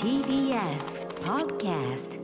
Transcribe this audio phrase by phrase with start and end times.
[0.00, 2.20] TBS Podcast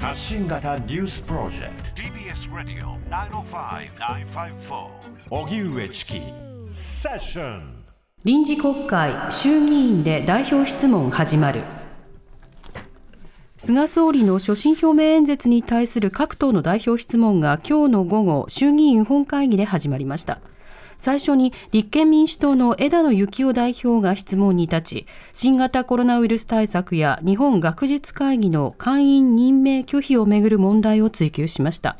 [0.00, 2.02] 発信型ニュースプロジェクト。
[2.02, 4.88] TBS Radio 905-954
[5.30, 6.20] 荻上チキ。
[6.72, 7.84] セッション。
[8.24, 11.60] 臨時国会衆議院で代表質問始まる。
[13.58, 20.40] 菅総理の所信表明演説に対する各党の代表質問が今日の午後衆議院本会議で始まりました
[21.00, 31.96] 最初に立憲民主党の枝野幸男代表が質問に立ち新型コロナウイルス対策や日本学術会議の会員任命拒否をめぐる問題を追及しました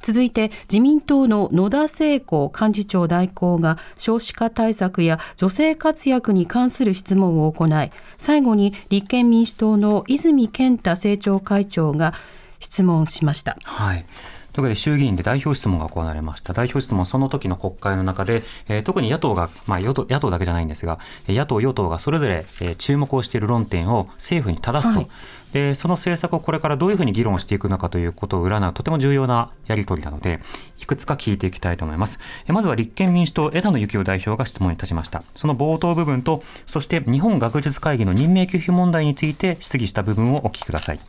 [0.00, 12.14] 続いて自民党の野田聖子幹事長代行が少子化対策や女性活躍に関する質問を行い最後に立憲民主党の泉健太政調会長が
[12.60, 14.06] 質問しましたはい。
[14.52, 16.52] というわけで衆議院で代表質問が行われました。
[16.52, 25.08] 代表質問、その時の国会の中で、えー特に野党が、まあ与党、野党だけじゃないんですが、えー野党、与党がそれぞれ、えー注目をしている論点を政府に正すと、はい
[25.52, 30.40] で、その政策をこれからどういうふうに議論をしていくのかということを占うとても重要なやり取りなので、
[30.78, 32.18] いくつか聞いていきたいと思います。
[32.46, 35.22] えーまずは立憲民主党、枝野幸男代表が質問に立ちました。
[35.34, 41.00] その冒頭部分と、そして日本学術会議の任命拒否問題について質疑した部分をお聞きください。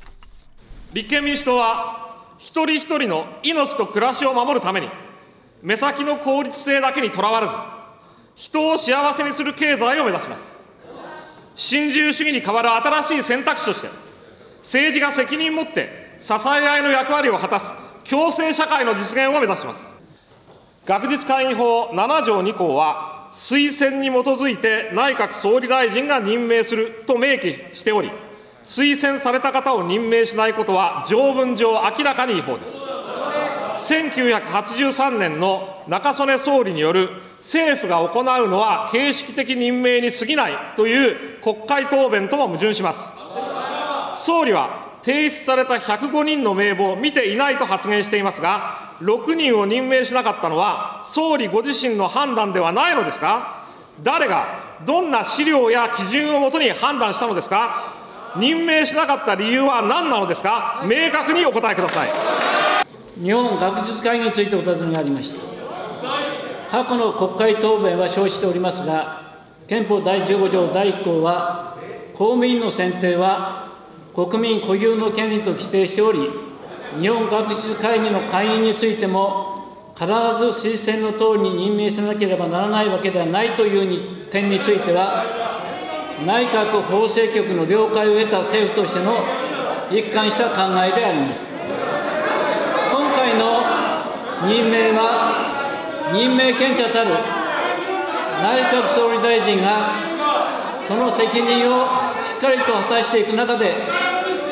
[0.93, 2.10] 立憲民主党は、
[2.41, 4.89] 一人一人の命と暮らしを守るために、
[5.61, 7.53] 目先の効率性だけにとらわれず、
[8.35, 10.43] 人を幸せにする経済を目指します。
[11.55, 13.89] 新自由主義に代わる新しい選択肢として、
[14.63, 17.71] 政治が責任持って支え合いの役割を果たす
[18.09, 19.87] 共生社会の実現を目指します。
[20.87, 28.11] 学術会議法7条2項は、推薦に基づいて内閣総理大臣が任命すると明記しており、
[28.65, 32.75] 推薦された方を任命しないことは条文上明らかに違法です。
[33.93, 37.09] 1983年の中曽根総理による
[37.39, 42.99] 政府が行うのは形式的任命に過ぎないという国会答弁とも矛盾します。
[44.23, 53.65] 総理は提出された105人の名簿を見ていないと発言していますが、6人を任命しなかったのは、総理ご自身の判断ではないのですか？
[54.03, 57.95] 誰が、どんな資料や基準をもとに判断したのですか？
[58.37, 60.83] 任命しなかった理由は何なのですか？
[60.85, 62.11] 明確にお答えください。
[63.21, 65.39] 日本学術会議についてお尋ねがありました。
[66.71, 69.21] 過去の国会答弁は承知しておりますが、
[69.67, 71.77] 憲法第15条第1項は、
[72.13, 73.67] 公務員の選定は
[74.15, 76.29] 国民固有の権利と規定しており、
[76.99, 80.13] 日本学術会議の会員についても、必ず
[80.67, 85.25] 推薦の通りに任命しなければならないわけではないという点については、
[86.25, 89.25] 内閣法制局の了解を得た政府としての
[89.89, 91.41] 一貫した考えであります。
[92.91, 93.63] 今回の
[94.47, 97.11] 任命は、任命権者たる
[98.43, 99.95] 内閣総理大臣が、
[100.87, 101.87] その責任を
[102.21, 103.73] しっかりと果たしていく中で、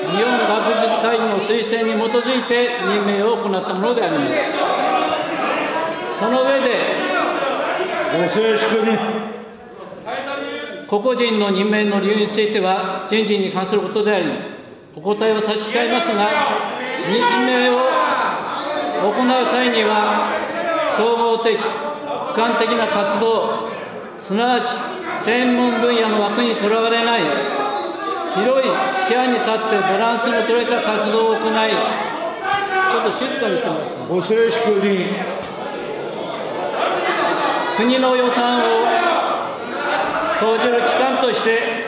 [0.09, 4.31] 日本学術会議の推薦に基づいて任命を行ったものであります。
[6.19, 6.95] その上で、
[8.17, 9.28] ご静粛に。
[10.89, 14.25] 個々人の任命の理由については人事に関することであり、
[14.95, 16.27] お答えを差し控えますが、
[17.05, 17.77] 任命を
[19.05, 20.33] 行う際には、
[20.97, 23.69] 総合的、俯瞰的な活動、
[24.19, 24.65] すなわち
[25.23, 27.21] 専門分野の枠にとらわれない、
[28.33, 28.71] 広い
[29.05, 35.39] 視野に立ってバランスの取れた活動を行い、ちょっと静かにしてもらってご静粛に。
[37.77, 38.98] 国の予算を
[40.39, 41.85] 投じる機関として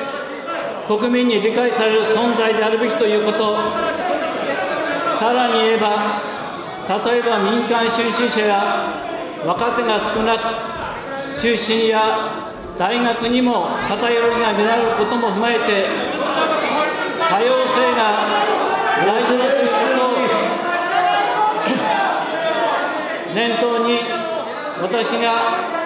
[0.88, 3.56] 国民に理解される存在であるべきということ、
[5.18, 6.22] さらに言えば、
[7.06, 8.92] 例えば民間出身者や
[9.46, 15.88] 若手が少なく、出身や大学にも偏りが見られることも踏まえて、
[17.30, 18.28] 多様性が
[19.06, 20.02] 大事だということ
[23.34, 24.00] 念頭に、
[24.82, 25.81] 私が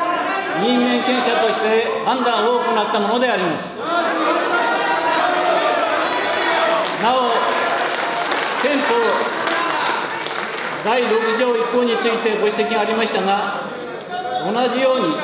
[0.61, 3.75] 任命権者として判断を行ったものであります。
[7.03, 7.19] なお、
[8.61, 8.95] 憲法
[10.83, 13.69] 第6条1項についてご指摘がありましたが、
[14.45, 15.15] 同じように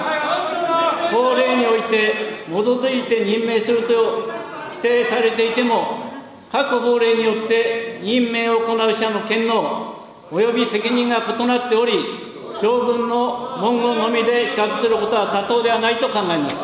[1.12, 4.28] 法令において基づいて任命すると
[4.72, 6.12] 規定されていても、
[6.52, 9.96] 各法令によって任命を行う者の権能
[10.32, 12.31] 及び責任が異なっており、
[12.62, 16.56] 条文の文言のみで比較することは妥当ではないと考えます。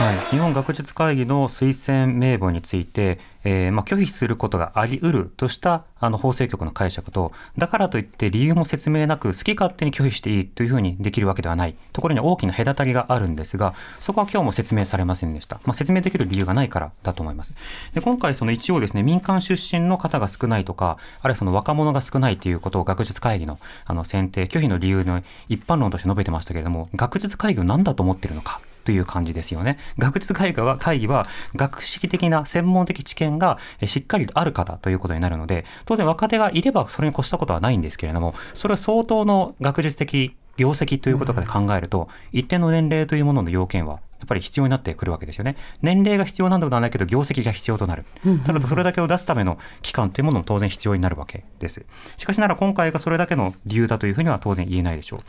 [0.00, 11.74] はい、日本学術会議の推薦名簿について、えーまあ、拒否することがあり得るとしたあの法制局の解釈とだからといって理由も説明なく好き勝手に拒否していいというふうにできるわけではない。
[11.92, 17.52] ところに大きな隔たりがあるんですがそこは今日も説明されませんでした、まあ、説明できる理由がないからだと思います。
[17.92, 29.78] で今回その一応ですね民間出身の方が少ないとかあるいはその若者が少ないということを学術会議のあの選定拒否の理由の一般論として述べてましたけれども学術会議を何だと思ってるのかという感じですよね。
[29.98, 45.56] 学術会議は会議は学識的な専門的知見がしっかりある方ということになるので、当然若手がいればそれに越したことはないんですけれども、それは相当の学術的業績ということで考えると、一定の年齢というものの要件はやっぱり必要になってくるわけですよね。
[45.82, 48.04] 年齢が必要なんではないけど、業績が必要となる。
[48.46, 51.84] ただ、それだけを出すための期間というものも当然必要になるわけです。
[52.16, 55.20] しかしながら今回がそれだけの理由だというふうには当然言えないでしょう。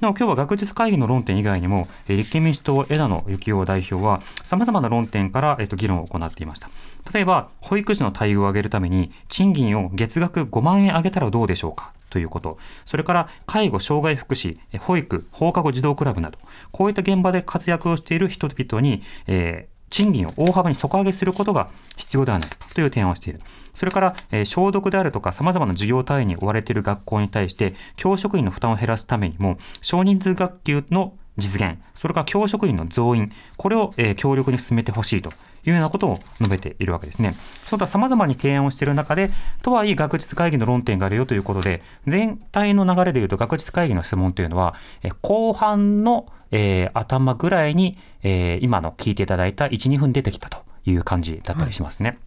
[0.00, 6.70] なお、今日は学術会議の論点以外にも、立憲民主党枝野幸男代表は、様々な論点から、えっと、議論を行っていました。
[7.14, 12.58] 例えば、保育士の待遇を上げるために、賃金を月額5万円上げたらどうでしょうかということ。
[12.84, 16.38] それから介護、障害福祉、保育、放課後児童クラブなど、
[16.72, 23.40] こういった現場で活躍をしている人々に、えー賃金を大幅に底上げすることが必要ではないかという提案をしている。
[23.74, 35.30] それから、えー、消毒であるとか様々な授業単位に追われている学校に対して、教職員の負担を減らすためにも、少人数学級の実現、それから教職員の増員、これを、えー、強力に進めてほしいと
[35.64, 37.34] いうようなことを述べているわけですね。
[37.64, 39.30] その他様々に提案をしている中で、
[39.62, 52.10] とはいえ学術会議の論点があるよということで、全体の流れでいうと学術会議の質問というのは、え後半の、えー、頭ぐらいに、えー、今の聞いていただいた1、2分出てきたという感じだったりしますね。
[52.10, 52.18] はい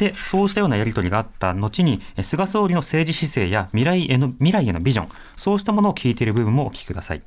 [0.00, 7.22] で、そうしたようなやり取りがあった後に、菅総理の政治姿勢や未来への未来へのビジョン、そうしたものを聞いている部分もお聞きください。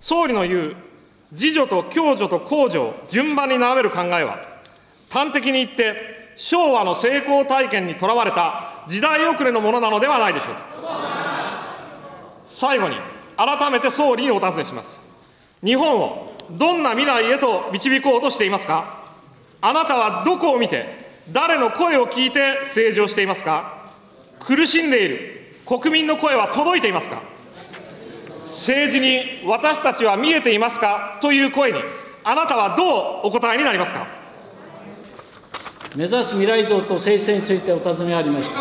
[0.00, 0.76] 総理の言う
[1.32, 4.38] 自助と共助と公助を順番に並べる考えは、
[5.10, 11.76] 端的に言って、昭和の成功体験にとらわれた時代遅れのものなのではないでしょうか。
[12.48, 12.96] 最後に、
[13.36, 14.88] 改めて総理にお尋ねします。
[15.62, 19.04] 日本をどんな未来へと導こうとしていますか？
[19.60, 23.92] あなたはどこを見て、誰の声を聞いて政治をしていますか？
[24.40, 27.22] 苦しんでいる国民の声は届いていますか？
[28.68, 31.18] 政治に私たちは見えていますか？
[31.22, 31.78] という声に、
[32.22, 34.06] あなたはどうお答えになりますか？
[35.96, 38.58] 目指す未来像と政治性についてお尋ねがありました。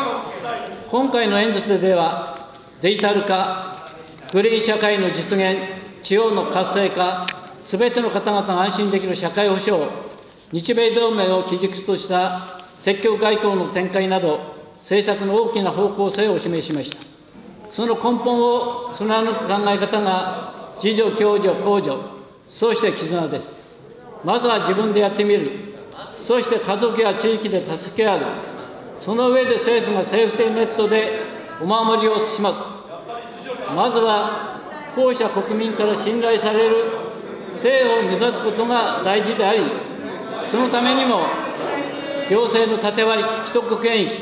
[0.89, 3.91] 今回の演説では、デジタル化、
[4.31, 5.57] グリーン社会の実現、
[6.01, 7.27] 地方の活性化、
[7.65, 9.85] すべての方々が安心できる社会保障、
[10.53, 17.16] 日米同盟を基軸とした積極外交の展開など、政策の大きな方向性をお示ししました。
[17.77, 21.95] その根本を貫く考え方が、自助、共助、公助、
[22.49, 23.51] そして絆です。
[24.23, 25.51] まずは自分でやってみる。
[26.15, 28.21] そして家族や地域で助け合う。
[28.97, 31.19] その上で政府がセーフティーネットで
[31.61, 32.59] お守りをします。
[33.75, 34.59] まずは、
[34.95, 36.75] 後者国民から信頼される
[37.51, 39.61] 政府を目指すことが大事であり、
[40.49, 41.27] そのためにも、
[42.27, 44.15] 行政の縦割り、既得権益、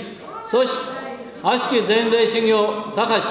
[0.51, 1.04] そして
[1.43, 3.27] 悪しき前例主義を打破し、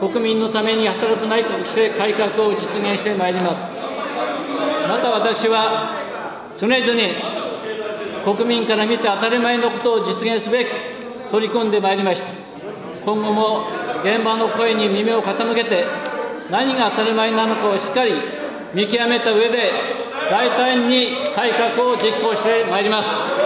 [0.00, 3.62] 国民のために働く内閣して改革を実現してまいります。
[4.88, 5.94] また私は、
[6.56, 6.80] 常々、
[8.24, 10.70] 国民から見て当たり前のことを実現すべく
[11.30, 12.28] 取り組んでまいりました。
[13.04, 13.66] 今後も
[14.04, 15.86] 現場の声に耳を傾けて、
[16.50, 18.12] 何が当たり前なのかをしっかり
[18.74, 19.72] 見極めた上で、
[20.30, 23.39] 大胆に改革を実行してまいります。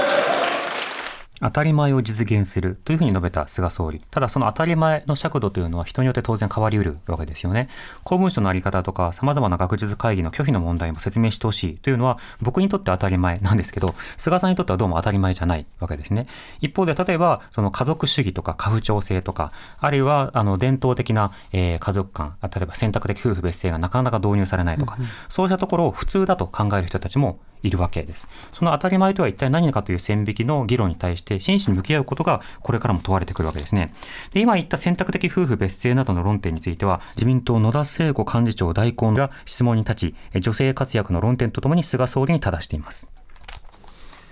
[1.41, 4.01] 当たり前を実現するというふうに述べた菅総理。
[4.11, 7.69] ただその当たり前の尺度というのは人によって当然変わりうるわけですよね。
[8.05, 16.27] 公文書のあり方とか様々な学術会議の拒否の問題も説明してほしいというのは僕にとって当たり前なんですけど、菅さんにとってはどうも当たり前じゃないわけですね。
[16.61, 24.97] 一方で例えばその家族主義とか家父長制とか、あるいはあの伝統的な、えー、家族観、例えば選択的夫婦別姓がなかなか導入されないとか、
[25.29, 28.29] そうしたところを普通だと考える人たちもいるわけです。
[28.53, 33.93] その当たり前とは一体何かという線引きの議論に対して真摯に向き合うことがこれからも問われてくるわけですね。
[34.31, 43.09] で今言った選択的夫婦別姓などの論点については自民党野田聖子幹事長代行が質問に立ち女性活躍の論点とともに菅総理に正しています。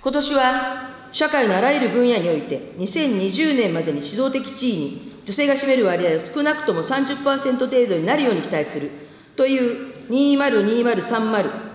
[0.02, 8.90] 今年は社会のあらゆる分野において2020年までに指導的地位に女性が占める割合を少なくとも30%程度になるように期待する
[9.36, 11.71] という202030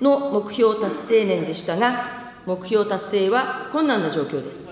[0.00, 4.66] の目標達成年でしたが、目標達成は困難な状況です。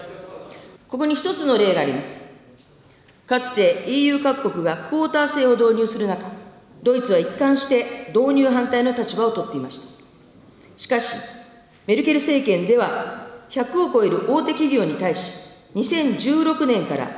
[0.89, 2.21] ここに一つの例があります。
[3.27, 6.25] かつて EU 各国がクォーター制を導入する中、
[6.83, 9.87] ドイツは一貫して導入反対の立場を取っていました。
[10.77, 11.13] しかし、
[11.87, 15.21] メルケル政権では、100を超える大手企業に対し、
[15.75, 17.11] 2016年から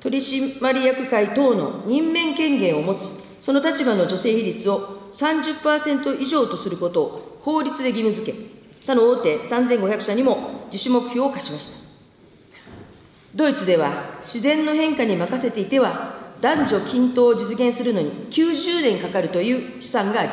[0.00, 3.10] 取締役会等の任命権限を持つ、
[3.46, 8.36] その立場の女性比率を30%以上とすることを法律で義務付け、
[8.84, 11.76] 他の大手3500社にも自主目標を課しました。
[13.36, 20.30] ドイツでは自然の変化に任せていては、男女均等を実現するのに90年かかるという試算があり、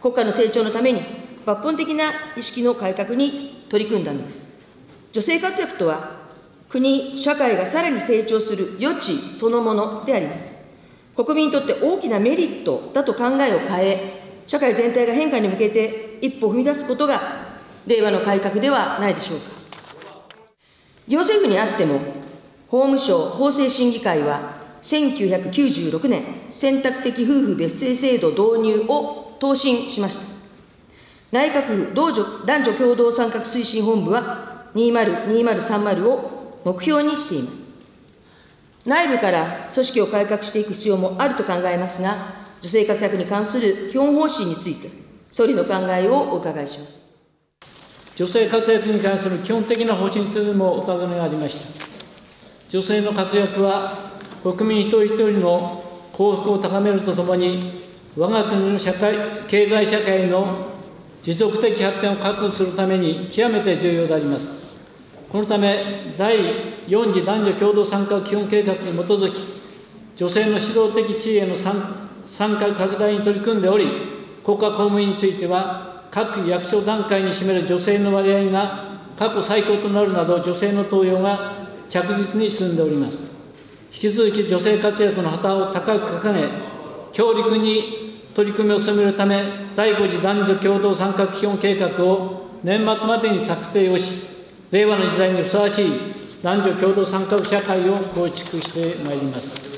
[0.00, 1.02] 国家の成長のために
[1.44, 4.48] 抜本的な意識の改革に取り組んだのです。
[5.12, 6.20] 女性活躍とは、
[6.70, 10.55] 国、社会がさらに成長する余地そのものであります。
[11.16, 17.56] 国民にとって大きなメリットだと考えを変え、社会全体が変化に向けて一歩踏み出すことが、
[17.86, 19.50] 令和の改革ではないでしょうか。
[21.08, 22.00] 行政府にあっても、
[22.68, 30.22] 法務省法制審議会は、1996年、選択的夫婦別姓制度導入を答申しました。
[31.32, 37.65] 内閣府男女男女共同参画推進本部は、202030を目標にしています。
[38.86, 44.88] 内部から組織を改革していく必要もあると考えますが、女性活躍に関する基本方針について、
[45.32, 47.02] 総理の考えをお伺いします。
[48.14, 51.66] 女性活躍に関する基本的な方針についてもお尋ねがありました。
[52.68, 54.12] 女性の活躍は、
[54.42, 57.82] 国民一人一人の幸福を高めるとともに、
[58.16, 59.16] 我が国の社会
[59.48, 60.68] 経済社会の
[61.22, 64.55] 持続的発展を確保するために極めて重要であります。
[65.30, 66.38] このため、第
[66.86, 69.42] 4次男女共同参画基本計画に基づき、
[70.14, 73.86] 女性の指導的地位への参加拡大に取り組んでおり、
[74.44, 83.20] 国家公務員については、各役所段階に占める女性の割合が過去最高となるなど、女性の登用が着実に進んでおります。
[83.92, 86.48] 引き続き女性活躍の旗を高く掲げ、
[87.12, 89.42] 強力に取り組みを進めるため、
[89.74, 94.35] 第5次男女共同参画基本計画を年末までに策定をし、
[94.76, 95.90] 令和の時代にふさわしい
[96.42, 99.75] 男女共同参画社会を構築してまいります。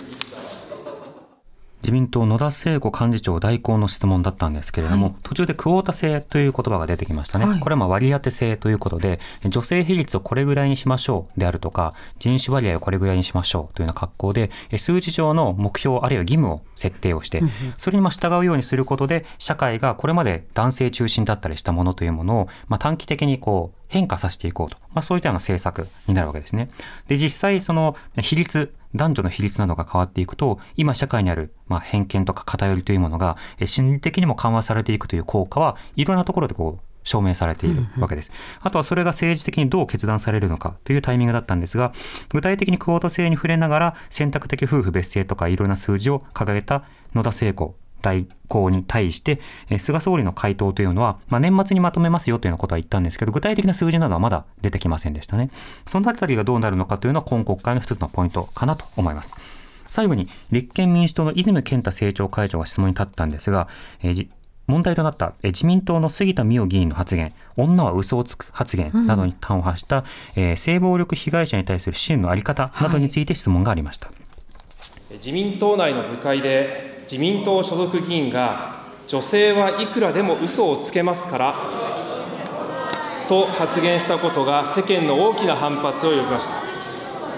[1.88, 7.47] 自民党野田聖子幹事長代行の質問だったんですけれども、はい、途中でクオータ制という言葉が出てきましたね。
[7.47, 17.42] はい、これはまあ割り当て制ということで、女性比率をこれぐらいにしましょうであるとか、人種割合をこれぐらいにしましょうというような格好で、数字上の目標あるいは義務を設定をして、
[17.78, 24.76] それにま従うようにすることで、社会がこれまで男性中心だったりしたものというものを、まあ、短期的にこう変化させていこうと。
[24.92, 26.68] まあ、そういったような政策になるわけですね。
[27.07, 38.30] で、実際その比率、男女の比率などが変わっていくと、今社会にある、まあ、偏見とか偏りというものが、心理的にも緩和されていくという効果は、いろんなところでこう、証明されているわけです。
[38.61, 41.92] あとはそれが政治的にどう決断されるのかというタイミングだったんですが、
[42.28, 49.40] 具体的にクオート制に触れながら選択的夫婦別姓とかいろんな数字を掲げた野田聖子代行に対して、
[49.78, 55.50] 菅総理の回答というのは、まあ、年末にまとめますよというようなことは言ったんですけど、具体的な数字などはまだ出てきませんでしたね。
[55.87, 59.31] そのあたりがどうなるのかというのは今国会の一つのポイントかなと思います。
[59.88, 63.69] 最後に、立憲民主党の泉健太政調会長が質問に立ったんですが、
[64.02, 64.28] えー
[64.69, 70.05] 問題となった自民党の杉田水脈議員の発言、女は嘘をつく発言などに端を発した、うん、
[70.37, 74.12] えー、性暴力被害者に対する支援の在り方などについて質問がありました、は
[75.11, 81.55] い、自民党内の部会で自民党所属議員が、女性はいくらでも嘘をつけますから
[83.27, 86.53] と発言したことが世間の大きな反発を呼びました。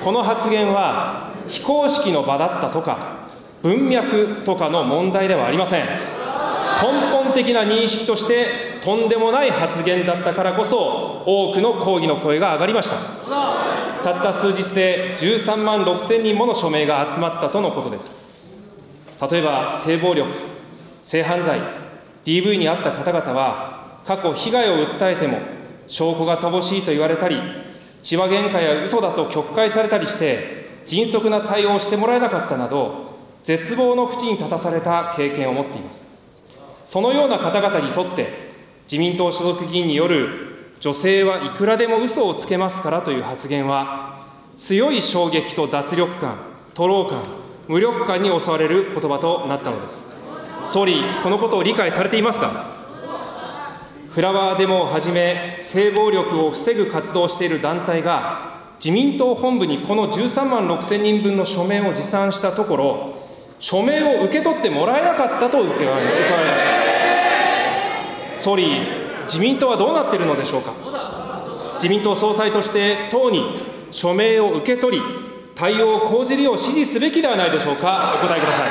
[0.02, 3.28] この発言は非公式の場だったとか、
[3.62, 5.86] 文脈とかの問題ではありません。
[6.82, 12.96] 根本的な認識としてとんでもない発言だったからこそ多くの抗議の声が上がりました
[14.02, 18.29] たった数日で13万6千人もの署名が集まったとのことです
[19.20, 20.30] 例えば性暴力、
[21.04, 21.60] 性犯罪、
[22.24, 25.40] DV に遭った方々は、過去被害を訴えても、
[25.88, 27.36] 証拠が乏しいと言われたり、
[28.02, 33.10] 千葉喧嘩や嘘だと曲解されたりして、迅速な対応をしてもらえなかったなど、
[33.44, 36.02] 絶望の淵に立たされた経験を持っています。
[36.86, 38.50] そのような方々にとって、
[38.84, 44.24] 自民党所属議員による女性はいくらでも嘘をつけますからという発言は、
[44.58, 46.38] 強い衝撃と脱力感、
[46.74, 47.39] 徒労感、
[47.70, 50.04] 無力感に襲われる言葉となったのです。
[50.66, 52.66] 総理、このことを理解されていますか？
[54.10, 63.14] フラワーデモをはじめ、性暴力を防ぐ活動をしている団体が、自民党本部にこの13万6千人分の署名を持参したところ、
[63.60, 66.16] 署名を受け取ってもらえなかったと伺いまし
[68.36, 68.80] た総理、
[69.26, 70.72] 自民党はどうなっているのでしょうか？
[71.74, 73.60] 自民党総裁として党に
[73.92, 75.04] 署名を受け取り、
[75.60, 78.70] 対応を講じるよう指示すべきではないでしょうか、お答えください。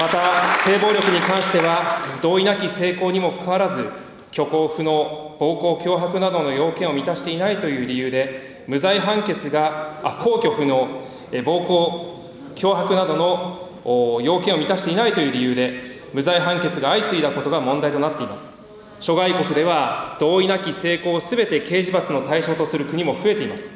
[0.00, 3.90] また、性暴力に関しては、同意なき性交にもかかわらず、
[4.30, 10.86] 虚構不能、暴行、脅迫などの要件を満たしていないという理由で、無罪判決が、あ公挙不能、
[11.44, 12.20] 暴行、
[12.54, 18.63] 脅迫などの要件を満たしていないという理由で、無罪判決が相次いだことが問題となっています。
[19.00, 23.70] 諸外国では、同意なき性交をすべて刑事罰の対象とする国も増えています。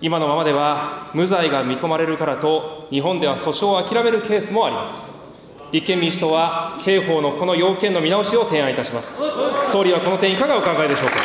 [0.00, 4.94] 今のままでは、無罪が見込まれるからと、日本では訴訟を諦めるケースもあります。
[5.72, 9.12] 立憲民主党は、刑法のこの要件の見直しを提案いたします。
[9.70, 11.16] 総理はこの点、いかがお考えでしょうか？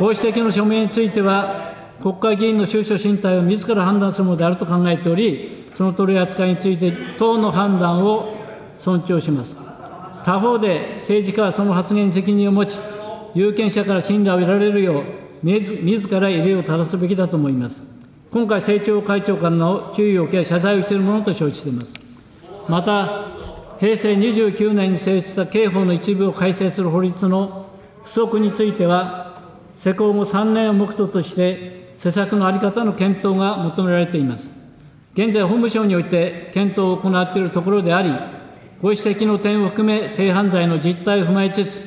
[0.00, 8.34] ご指摘の署名については、国会議員の収支進退を自ら判断するものであると考えており、その取り扱いについて、党の判断を
[8.78, 9.65] 尊重します。
[10.26, 12.76] 他方で、政治家はその発言に責任を持ち、
[13.32, 15.04] 有権者から信頼を得られるよう、
[15.44, 17.80] 自ら異例を正すべきだと思います。
[18.32, 21.94] 今回、政調会長からの注意を受け、謝罪をしているものと承知しています。
[22.68, 23.26] また、
[23.78, 27.66] 平成29年に成立した刑法の一部を改正する法律の
[28.02, 29.42] 不足については、
[29.76, 34.50] 施行後3年を目途として、施策の在り方の検討が求められています。
[35.14, 38.10] 現在、法務省において検討を行っているところであり、
[38.82, 41.80] ご指摘の点を含め、性犯罪の実態を踏まえつつ、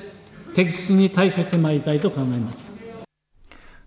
[0.55, 2.63] 適切に対処してまいりたいと考えます。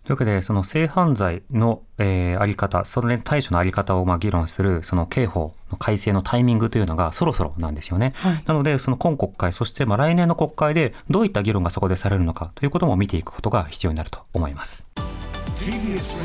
[0.04, 8.12] というわけで、その性犯罪の、えー、あり方、それに対処のあり方をまあ議論する、その刑法の改正のタイミングというのがそろそろなんですよね。
[8.16, 14.87] はい、なので、その今国会、そしてまあ来年の国会でどういった議論がそこでされるのかということも見ていくことが必要になると思います。
[15.56, 16.23] TBS